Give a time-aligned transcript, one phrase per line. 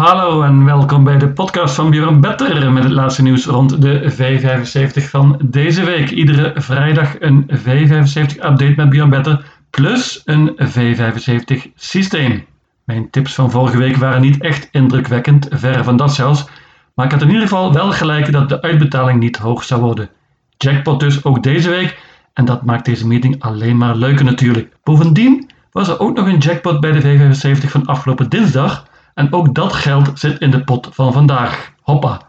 [0.00, 4.12] Hallo en welkom bij de podcast van Björn Better met het laatste nieuws rond de
[4.12, 6.10] V75 van deze week.
[6.10, 12.44] Iedere vrijdag een V75 update met Björn Better plus een V75 systeem.
[12.84, 16.48] Mijn tips van vorige week waren niet echt indrukwekkend, verre van dat zelfs,
[16.94, 20.10] maar ik had in ieder geval wel gelijk dat de uitbetaling niet hoog zou worden.
[20.56, 21.98] Jackpot dus ook deze week
[22.32, 24.76] en dat maakt deze meeting alleen maar leuker natuurlijk.
[24.82, 28.88] Bovendien was er ook nog een jackpot bij de V75 van afgelopen dinsdag
[29.20, 31.72] en ook dat geld zit in de pot van vandaag.
[31.80, 32.20] Hoppa.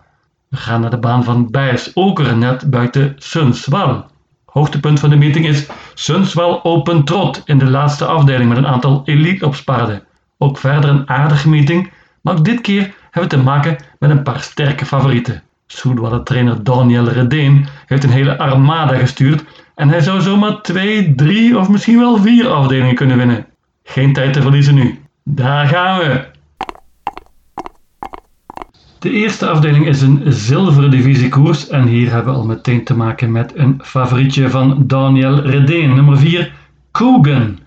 [0.48, 4.06] We gaan naar de baan van Bijs Oker, net buiten Sunswal.
[4.46, 9.02] Hoogtepunt van de meeting is Sunswal Open Trot in de laatste afdeling met een aantal
[9.06, 10.04] elite opspaarden.
[10.38, 14.24] Ook verder een aardige meeting, maar ook dit keer hebben we te maken met een
[14.24, 15.44] paar sterke favorieten.
[15.68, 19.44] Soudwalle trainer Daniel Redeen heeft een hele armada gestuurd
[19.76, 23.46] en hij zou zomaar twee, drie of misschien wel vier afdelingen kunnen winnen.
[23.84, 25.00] Geen tijd te verliezen nu.
[25.24, 26.31] Daar gaan we!
[29.02, 33.32] De eerste afdeling is een zilveren divisiekoers en hier hebben we al meteen te maken
[33.32, 36.54] met een favorietje van Daniel Redeen, nummer 4,
[36.92, 37.60] Coogan.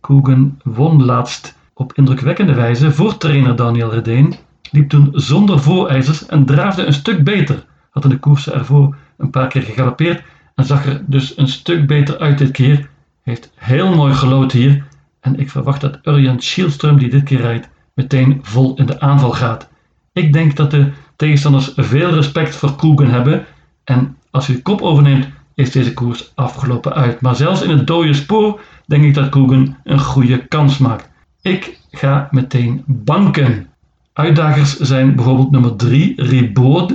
[0.00, 4.34] Coogan won laatst op indrukwekkende wijze voor trainer Daniel Redeen,
[4.70, 7.64] liep toen zonder voorijzers en draafde een stuk beter.
[7.90, 10.22] Had in de koersen ervoor een paar keer gegalopeerd
[10.54, 12.88] en zag er dus een stuk beter uit dit keer.
[13.22, 14.84] Heeft heel mooi gelood hier
[15.20, 19.32] en ik verwacht dat Urjan Schielström die dit keer rijdt meteen vol in de aanval
[19.32, 19.70] gaat.
[20.12, 23.46] Ik denk dat de tegenstanders veel respect voor Koegen hebben
[23.84, 27.20] en als hij de kop overneemt is deze koers afgelopen uit.
[27.20, 31.08] Maar zelfs in het dode spoor denk ik dat Koegen een goede kans maakt.
[31.42, 33.66] Ik ga meteen banken.
[34.12, 36.94] Uitdagers zijn bijvoorbeeld nummer 3, Ribaud.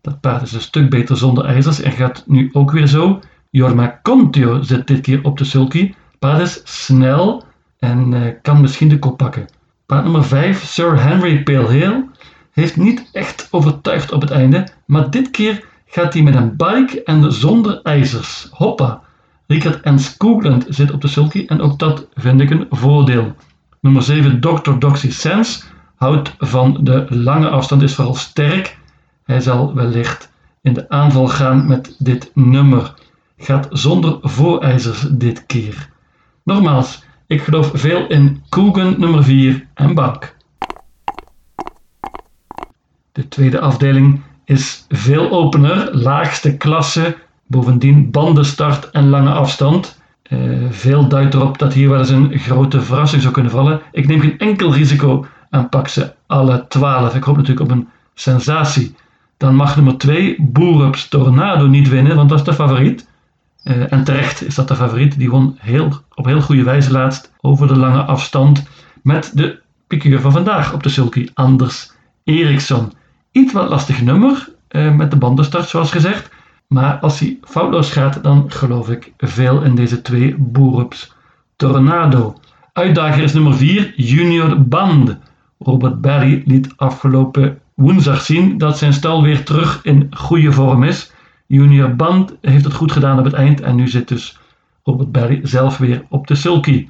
[0.00, 3.20] Dat paard is een stuk beter zonder ijzers en gaat nu ook weer zo.
[3.50, 5.94] Jorma Contio zit dit keer op de sulky.
[6.18, 7.44] Paard is snel
[7.78, 9.46] en uh, kan misschien de kop pakken.
[9.86, 12.04] Paard nummer 5, Sir Henry Pale
[12.56, 17.02] heeft niet echt overtuigd op het einde, maar dit keer gaat hij met een bike
[17.04, 18.48] en zonder ijzers.
[18.50, 19.00] Hoppa!
[19.46, 23.34] Richard en Skoogland zit op de sulky en ook dat vind ik een voordeel.
[23.80, 24.78] Nummer 7, Dr.
[24.78, 25.62] Doxy Sense,
[25.96, 28.78] houdt van de lange afstand, is vooral sterk.
[29.24, 30.32] Hij zal wellicht
[30.62, 32.94] in de aanval gaan met dit nummer.
[33.38, 35.88] Gaat zonder voorijzers dit keer.
[36.44, 40.35] Nogmaals, ik geloof veel in Coogan nummer 4 en Bank.
[43.16, 47.16] De tweede afdeling is veel opener, laagste klasse,
[47.46, 49.98] bovendien bandenstart en lange afstand.
[50.28, 53.80] Uh, veel duidt erop dat hier wel eens een grote verrassing zou kunnen vallen.
[53.92, 57.14] Ik neem geen enkel risico en pak ze alle 12.
[57.14, 58.94] Ik hoop natuurlijk op een sensatie.
[59.36, 63.08] Dan mag nummer 2 Boerups Tornado niet winnen, want dat is de favoriet.
[63.64, 65.18] Uh, en terecht is dat de favoriet.
[65.18, 68.62] Die won heel, op heel goede wijze laatst over de lange afstand
[69.02, 71.94] met de piqueur van vandaag op de sulky, Anders
[72.24, 72.92] Eriksson.
[73.36, 76.30] Iets wat lastig nummer uh, met de bandenstart, zoals gezegd.
[76.66, 81.12] Maar als hij foutloos gaat, dan geloof ik veel in deze twee Boerups
[81.56, 82.34] Tornado.
[82.72, 85.16] Uitdager is nummer 4, Junior Band.
[85.58, 91.12] Robert Barry liet afgelopen woensdag zien dat zijn stal weer terug in goede vorm is.
[91.46, 94.38] Junior Band heeft het goed gedaan op het eind en nu zit dus
[94.84, 96.88] Robert Barry zelf weer op de sulky.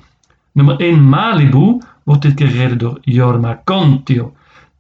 [0.53, 4.35] Nummer 1 Malibu wordt dit keer gereden door Jorma Contio.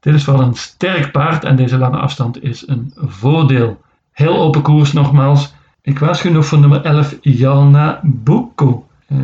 [0.06, 3.80] Dit is wel een sterk paard en deze lange afstand is een voordeel.
[4.12, 5.54] Heel open koers nogmaals.
[5.82, 8.86] Ik waarschuw nog voor nummer 11 Jalna Buko.
[9.08, 9.18] Uh,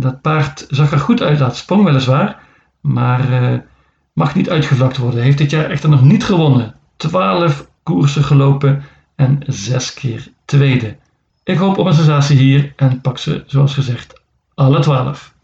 [0.00, 2.38] dat paard zag er goed uit, dat sprong weliswaar,
[2.80, 3.58] maar uh,
[4.12, 5.22] mag niet uitgevlakt worden.
[5.22, 6.74] Heeft dit jaar echter nog niet gewonnen.
[6.96, 8.82] 12 koersen gelopen
[9.14, 10.96] en 6 keer tweede.
[11.44, 14.20] Ik hoop op een sensatie hier en pak ze, zoals gezegd,
[14.54, 15.34] alle 12.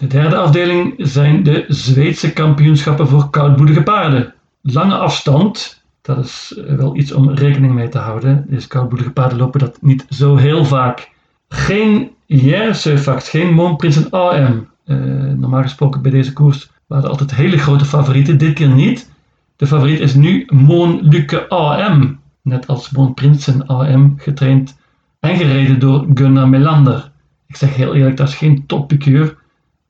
[0.00, 4.34] De derde afdeling zijn de Zweedse kampioenschappen voor koudbloedige paarden.
[4.62, 8.44] Lange afstand, dat is eh, wel iets om rekening mee te houden.
[8.48, 11.10] Deze koudbloedige paarden lopen dat niet zo heel vaak.
[11.48, 14.68] Geen Jersefax, geen Moonprins AM.
[14.86, 14.96] Uh,
[15.36, 19.10] normaal gesproken bij deze koers waren er altijd hele grote favorieten, dit keer niet.
[19.56, 24.78] De favoriet is nu Moon Luke AM, net als Moonprinsen AM, getraind
[25.18, 27.10] en gereden door Gunnar Melander.
[27.46, 29.38] Ik zeg heel eerlijk, dat is geen toppikeur.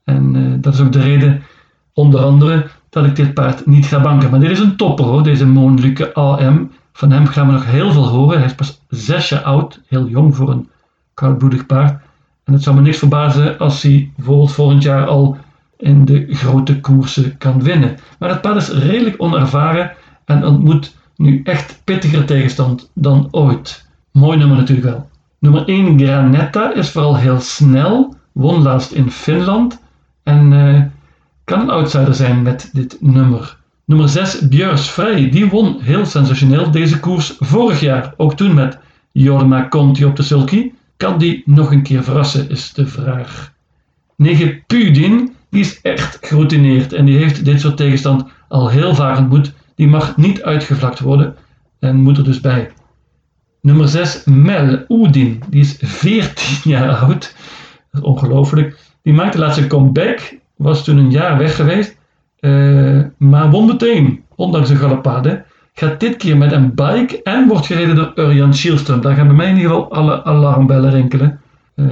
[0.05, 1.43] En uh, dat is ook de reden,
[1.93, 4.31] onder andere, dat ik dit paard niet ga banken.
[4.31, 6.71] Maar dit is een topper hoor, deze Moonluke AM.
[6.93, 8.39] Van hem gaan we nog heel veel horen.
[8.39, 10.69] Hij is pas zes jaar oud, heel jong voor een
[11.15, 12.03] koudbloedig paard.
[12.45, 15.37] En het zou me niks verbazen als hij bijvoorbeeld volgend jaar al
[15.77, 17.97] in de grote koersen kan winnen.
[18.19, 19.93] Maar het paard is redelijk onervaren
[20.25, 23.89] en ontmoet nu echt pittiger tegenstand dan ooit.
[24.13, 25.09] Mooi nummer natuurlijk wel.
[25.39, 29.81] Nummer 1 Granetta is vooral heel snel, won laatst in Finland
[30.31, 30.83] en uh,
[31.45, 33.57] kan een outsider zijn met dit nummer.
[33.85, 38.15] Nummer 6, Bjeurs Vrij, die won heel sensationeel deze koers vorig jaar.
[38.17, 38.79] Ook toen met
[39.13, 40.73] Jorma Conti op de sulky.
[40.97, 43.53] Kan die nog een keer verrassen, is de vraag.
[44.17, 49.19] 9, Pudin, die is echt geroutineerd en die heeft dit soort tegenstand al heel vaak
[49.19, 49.53] ontmoet.
[49.75, 51.37] Die mag niet uitgevlakt worden
[51.79, 52.71] en moet er dus bij.
[53.61, 57.35] Nummer 6, Mel Oedin, die is 14 jaar oud.
[57.91, 58.90] Dat is ongelooflijk.
[59.03, 61.97] Die maakte laatst een comeback, was toen een jaar weg geweest,
[62.41, 65.45] uh, maar won meteen, ondanks een galopade.
[65.75, 69.01] Gaat dit keer met een bike en wordt gereden door Urjan Schielström.
[69.01, 71.41] Daar gaan bij mij in ieder geval alle alarmbellen rinkelen.
[71.77, 71.87] Uh,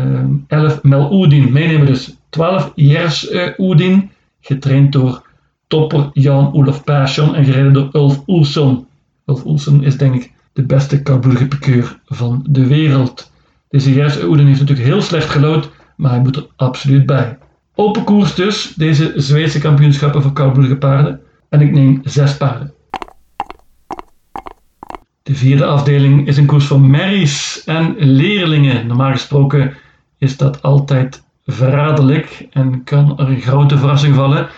[0.46, 5.22] 11 Mel Oedin, meenemen dus 12 Jers uh, Oedin, getraind door
[5.66, 8.86] topper Jan-Olof Persson en gereden door Ulf Oelson.
[9.26, 13.30] Ulf Oelson is denk ik de beste koudbloedige van de wereld.
[13.68, 17.38] Deze Jers Oeden heeft natuurlijk heel slecht gelood, maar hij moet er absoluut bij.
[17.74, 21.20] Open koers dus, deze Zweedse kampioenschappen voor koudbloedige paarden.
[21.48, 22.72] En ik neem zes paarden.
[25.22, 28.86] De vierde afdeling is een koers voor merries en leerlingen.
[28.86, 29.74] Normaal gesproken
[30.18, 34.48] is dat altijd verraderlijk en kan er een grote verrassing vallen.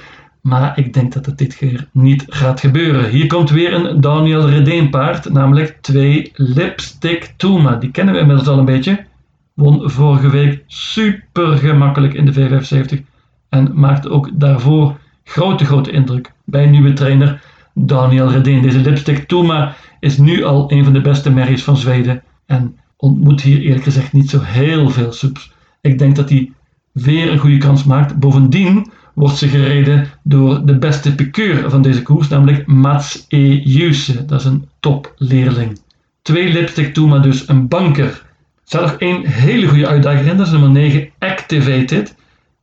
[0.40, 3.10] Maar ik denk dat het dit keer niet gaat gebeuren.
[3.10, 7.76] Hier komt weer een Daniel Redeen paard, namelijk 2 Lipstick Tuma.
[7.76, 9.08] Die kennen we inmiddels al een beetje.
[9.54, 13.00] Won vorige week super gemakkelijk in de V75
[13.48, 17.42] en maakte ook daarvoor grote, grote indruk bij nieuwe trainer
[17.74, 18.62] Daniel Redeen.
[18.62, 23.40] Deze Lipstick Tuma is nu al een van de beste merries van Zweden en ontmoet
[23.40, 25.52] hier eerlijk gezegd niet zo heel veel subs.
[25.80, 26.52] Ik denk dat hij
[26.92, 28.18] weer een goede kans maakt.
[28.18, 33.60] Bovendien wordt ze gereden door de beste piqueur van deze koers, namelijk Mats E.
[33.64, 34.24] Juse.
[34.24, 35.80] Dat is een topleerling.
[36.22, 38.28] Twee lipstick maar dus een banker.
[38.70, 42.14] Staat nog één hele goede uitdager in, dat is nummer 9, Activated.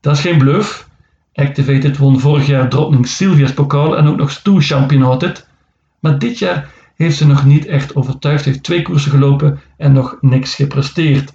[0.01, 0.89] Dat is geen bluff.
[1.33, 5.47] Activated won vorig jaar Drottning Sylvia's pokaal en ook nog Stoe Championated.
[5.99, 8.45] Maar dit jaar heeft ze nog niet echt overtuigd.
[8.45, 11.33] Heeft twee koersen gelopen en nog niks gepresteerd.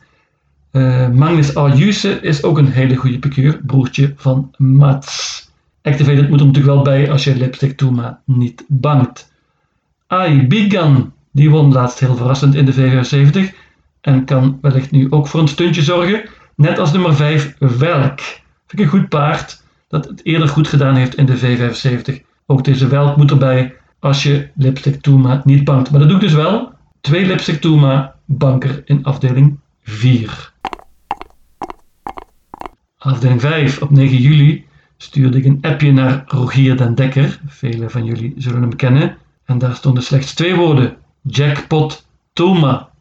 [0.72, 5.50] Uh, Magnus Ayuse is ook een hele goede piqueur, broertje van Mats.
[5.82, 9.32] Activated moet er natuurlijk wel bij als je lipstick toe, maar niet bangt.
[10.06, 13.61] Ai Bigan, die won laatst heel verrassend in de V75
[14.02, 16.22] en kan wellicht nu ook voor een stuntje zorgen.
[16.56, 18.20] Net als nummer 5 Welk.
[18.66, 22.24] Vind ik een goed paard dat het eerder goed gedaan heeft in de V75.
[22.46, 25.90] Ook deze Welk moet erbij als je lipstick Toema niet bangt.
[25.90, 26.72] Maar dat doe ik dus wel.
[27.00, 30.52] Twee lipstick Toema banker in afdeling 4.
[32.98, 34.64] Afdeling 5 op 9 juli
[34.96, 37.40] stuurde ik een appje naar Rogier den Dekker.
[37.46, 39.16] Velen van jullie zullen hem kennen.
[39.44, 40.96] En daar stonden slechts twee woorden.
[41.22, 42.91] Jackpot Toma.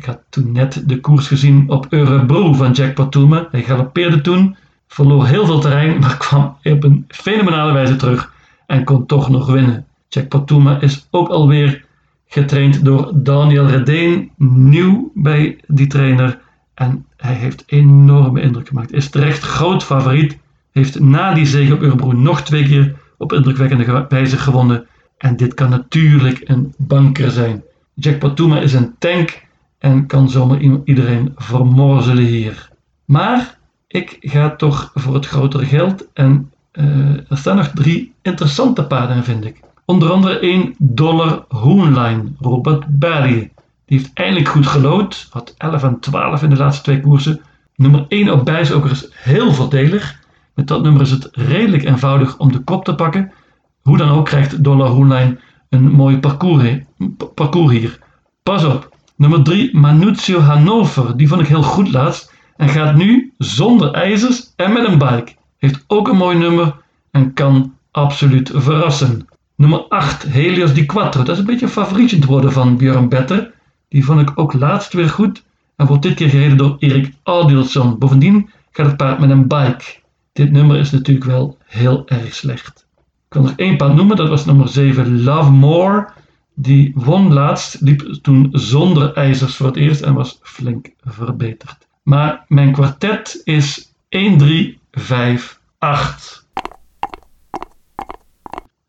[0.00, 3.48] Ik had toen net de koers gezien op Eurebro van Jackpot Toma.
[3.50, 4.56] Hij galoppeerde toen,
[4.88, 8.32] verloor heel veel terrein, maar kwam op een fenomenale wijze terug
[8.66, 9.86] en kon toch nog winnen.
[10.08, 11.84] Jackpot Toma is ook alweer
[12.26, 16.38] getraind door Daniel Redeen, nieuw bij die trainer.
[16.74, 18.92] En hij heeft enorme indruk gemaakt.
[18.92, 20.38] Is terecht groot favoriet.
[20.72, 24.86] Heeft na die zege op Eurebro nog twee keer op indrukwekkende wijze gewonnen.
[25.18, 27.62] En dit kan natuurlijk een banker zijn.
[27.94, 29.48] Jack Patuma is een tank
[29.80, 32.68] en kan zomaar iedereen vermorzelen hier.
[33.04, 36.06] Maar ik ga toch voor het grotere geld.
[36.12, 39.60] En uh, er staan nog drie interessante paarden, vind ik.
[39.84, 43.50] Onder andere 1 dollar Hoonline, Robert Barry.
[43.86, 45.26] Die heeft eindelijk goed gelood.
[45.30, 47.40] Had 11 en 12 in de laatste twee koersen.
[47.76, 50.18] Nummer 1 op bijzoker is heel voordelig.
[50.54, 53.32] Met dat nummer is het redelijk eenvoudig om de kop te pakken.
[53.82, 56.78] Hoe dan ook krijgt Dollar Hoenlijn een mooi parcours,
[57.34, 57.98] parcours hier.
[58.42, 58.96] Pas op.
[59.20, 61.16] Nummer 3, Manuzio Hannover.
[61.16, 62.32] Die vond ik heel goed laatst.
[62.56, 65.32] En gaat nu zonder ijzers en met een bike.
[65.58, 66.76] Heeft ook een mooi nummer
[67.10, 69.28] en kan absoluut verrassen.
[69.54, 71.22] Nummer 8, Helios Di Quattro.
[71.22, 73.52] Dat is een beetje een favorietje te worden van Björn Better.
[73.88, 75.42] Die vond ik ook laatst weer goed
[75.76, 77.98] en wordt dit keer gereden door Erik Adilson.
[77.98, 79.84] Bovendien gaat het paard met een bike.
[80.32, 82.86] Dit nummer is natuurlijk wel heel erg slecht.
[83.28, 86.08] Ik wil nog één paard noemen, dat was nummer 7 Love More.
[86.54, 91.88] Die won laatst, liep toen zonder ijzers voor het eerst en was flink verbeterd.
[92.02, 96.46] Maar mijn kwartet is 1, 3, 5, 8.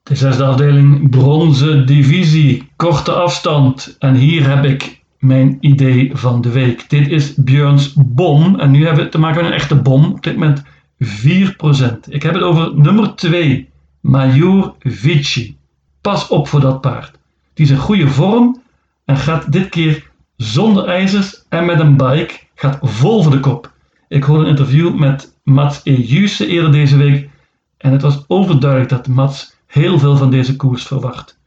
[0.04, 3.96] De zesde afdeling, bronzen divisie, korte afstand.
[4.00, 6.90] En hier heb ik mijn idee van de week.
[6.90, 8.60] Dit is Björns bom.
[8.60, 10.06] En nu hebben we te maken met een echte bom.
[10.06, 10.64] Op dit moment
[11.00, 12.10] 4%.
[12.10, 15.58] Ik heb het over nummer 2, Major Vici.
[16.02, 17.20] Pas op voor dat paard.
[17.54, 18.62] Die is in goede vorm
[19.06, 22.40] en gaat dit keer zonder ijzers en met een bike.
[22.56, 23.72] Gaat vol voor de kop.
[24.08, 25.96] Ik hoorde een interview met Mats E.
[25.96, 27.30] Juse eerder deze week.
[27.78, 31.40] En het was overduidelijk dat Mats heel veel van deze koers verwacht.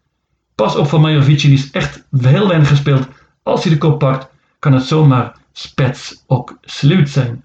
[0.54, 3.08] Pas op van Majovici, die is echt heel weinig gespeeld.
[3.42, 7.44] Als hij de kop pakt, kan het zomaar spets ook sluit zijn.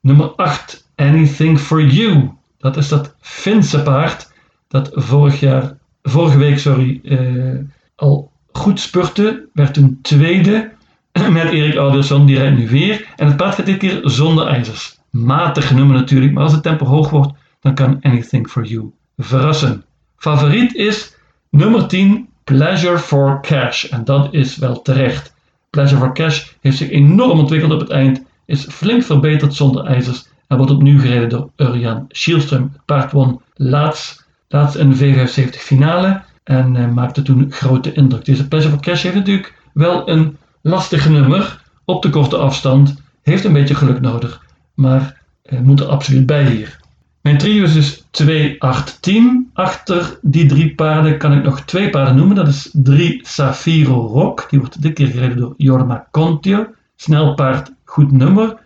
[0.00, 2.30] Nummer 8, Anything for You.
[2.58, 4.32] Dat is dat Finse paard
[4.68, 7.58] dat vorig jaar, vorige week sorry, uh,
[8.02, 9.48] al goed spurte.
[9.52, 10.70] Werd toen tweede
[11.30, 13.06] met Erik Aldersson, die rijdt nu weer.
[13.16, 14.98] En het paard gaat dit keer zonder ijzers.
[15.10, 19.84] Matig nummer natuurlijk, maar als het tempo hoog wordt, dan kan Anything for You verrassen.
[20.16, 21.16] Favoriet is
[21.50, 23.84] nummer 10, Pleasure for Cash.
[23.84, 25.34] En dat is wel terecht.
[25.70, 30.26] Pleasure for Cash heeft zich enorm ontwikkeld op het eind, is flink verbeterd zonder ijzers
[30.46, 32.72] en wordt opnieuw gereden door Urjan Schielström.
[32.72, 38.24] Het paard won laatst, laatst een V75 finale en uh, maakte toen grote indruk.
[38.24, 43.44] Deze Pleasure for Cash heeft natuurlijk wel een lastig nummer op de korte afstand, heeft
[43.44, 44.44] een beetje geluk nodig,
[44.74, 46.80] maar uh, moet er absoluut bij hier.
[47.22, 49.50] Mijn trio is dus 2, 8, 10.
[49.52, 52.36] Achter die drie paarden kan ik nog twee paarden noemen.
[52.36, 54.46] Dat is 3 Safiro Rock.
[54.50, 56.66] Die wordt dit keer gereden door Jorma Contio.
[56.96, 58.56] Snel paard, goed nummer.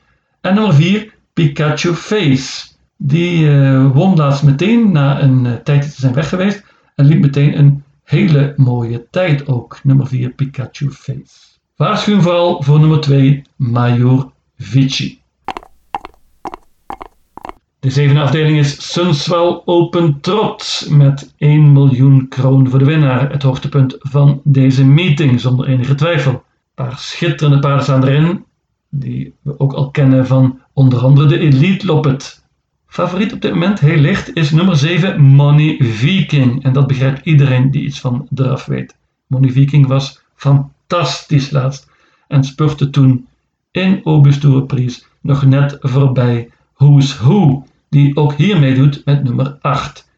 [0.41, 2.67] En nummer 4 Pikachu Face.
[2.97, 6.65] Die uh, won laatst meteen na een uh, tijdje te zijn weg geweest.
[6.97, 9.81] En liep meteen een hele mooie tijd ook.
[9.83, 11.59] Nummer 4 Pikachu Face.
[11.77, 15.21] Waarschuwing vooral voor nummer 2 Major Vici.
[17.79, 23.31] De zevende afdeling is Sunswell Open Trot met 1 miljoen kroon voor de winnaar.
[23.31, 26.33] Het hoogtepunt van deze meeting, zonder enige twijfel.
[26.33, 26.41] Een
[26.75, 28.45] paar schitterende paarden staan erin,
[28.89, 32.46] die we ook al kennen van onder andere de Elite Loppet.
[32.97, 36.65] Favoriet op dit moment, heel licht, is nummer 7 Money Viking.
[36.65, 38.97] En dat begrijpt iedereen die iets van draf weet.
[39.27, 41.91] Money Viking was fantastisch laatst
[42.29, 43.27] en spurte toen
[43.71, 50.11] in Augusto Pries nog net voorbij Who's Who die ook hier meedoet met nummer 8.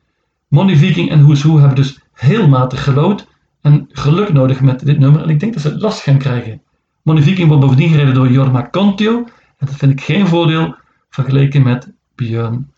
[0.49, 3.27] Money Viking en Who's Who hebben dus heel matig gelood
[3.61, 6.63] en geluk nodig met dit nummer en ik denk dat ze last gaan krijgen.
[7.03, 9.17] Money Viking wordt bovendien gereden door Jorma Contio
[9.59, 10.75] en dat vind ik geen voordeel
[11.11, 12.71] vergeleken met Björn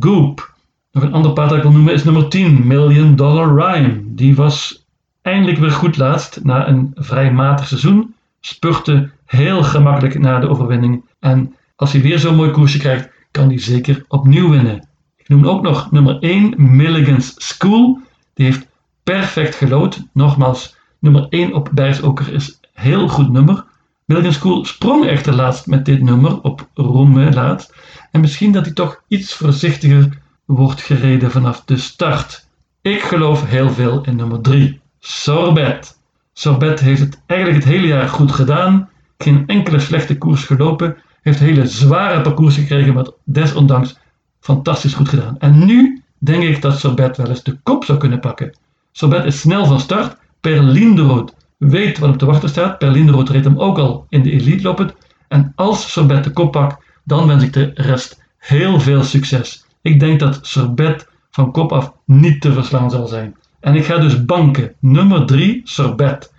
[0.00, 0.54] Goop.
[0.92, 4.02] Nog een ander paard dat ik wil noemen is nummer 10, Million Dollar Rhyme.
[4.04, 4.84] Die was
[5.22, 8.14] eindelijk weer goed laatst na een vrij matig seizoen.
[8.40, 11.04] Spurte heel gemakkelijk na de overwinning.
[11.18, 14.88] En als hij weer zo'n mooi koersje krijgt, kan die zeker opnieuw winnen.
[15.16, 18.00] Ik noem ook nog nummer 1, Milligan's School.
[18.34, 18.66] Die heeft
[19.02, 20.02] perfect gelood.
[20.12, 23.64] Nogmaals, nummer 1 op Bergsoker is heel goed nummer.
[24.04, 27.74] Milligan's School sprong echter laatst met dit nummer op Rome laatst.
[28.16, 32.46] En misschien dat hij toch iets voorzichtiger wordt gereden vanaf de start.
[32.80, 35.98] Ik geloof heel veel in nummer 3, Sorbet.
[36.32, 38.88] Sorbet heeft het eigenlijk het hele jaar goed gedaan.
[39.18, 43.98] Geen enkele slechte koers gelopen heeft hele zware parcours gekregen, maar desondanks
[44.40, 45.38] fantastisch goed gedaan.
[45.38, 48.56] En nu denk ik dat Sorbet wel eens de kop zou kunnen pakken.
[48.92, 50.16] Sorbet is snel van start.
[50.40, 52.78] Per Linderood weet wat op de wachten staat.
[52.78, 54.94] Per Linderood reed hem ook al in de Elite lopen.
[55.28, 59.64] En als Sorbet de kop pakt, dan wens ik de rest heel veel succes.
[59.82, 63.36] Ik denk dat Sorbet van kop af niet te verslaan zal zijn.
[63.60, 64.74] En ik ga dus banken.
[64.80, 66.32] Nummer 3, Sorbet.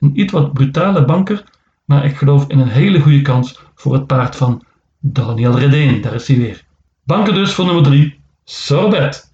[0.00, 1.44] Een iets wat brutale banker,
[1.84, 4.64] maar ik geloof in een hele goede kans voor het paard van
[4.98, 6.00] Daniel Redeen.
[6.00, 6.64] Daar is hij weer.
[7.04, 9.32] Banken dus voor nummer 3, Sorbet.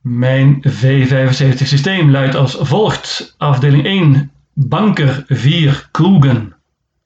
[0.00, 3.34] Mijn V75 systeem luidt als volgt.
[3.38, 6.54] Afdeling 1, banker 4, Koegen.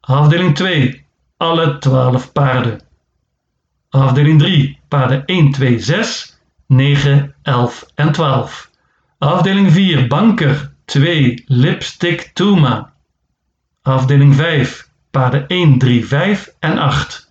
[0.01, 1.06] Afdeling 2,
[1.37, 2.81] alle 12 paarden.
[3.91, 8.71] Afdeling 3, paarden 1, 2, 6, 9, 11 en 12.
[9.19, 12.93] Afdeling 4, banker 2, Lipstick Tuma.
[13.83, 17.31] Afdeling 5, paarden 1, 3, 5 en 8.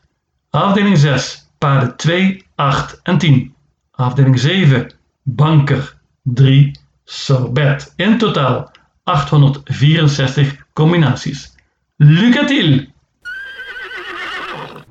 [0.50, 3.54] Afdeling 6, paarden 2, 8 en 10.
[3.92, 4.92] Afdeling 7,
[5.24, 6.72] banker 3,
[7.04, 7.94] sorbet.
[7.96, 8.72] In totaal
[9.04, 11.56] 864 combinaties.
[11.96, 12.94] Lucatil!